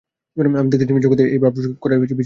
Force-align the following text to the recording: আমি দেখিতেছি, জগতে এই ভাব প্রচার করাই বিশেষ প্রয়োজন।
আমি 0.61 0.69
দেখিতেছি, 0.73 1.01
জগতে 1.05 1.23
এই 1.25 1.39
ভাব 1.43 1.51
প্রচার 1.55 1.71
করাই 1.75 1.97
বিশেষ 1.97 2.15
প্রয়োজন। 2.15 2.19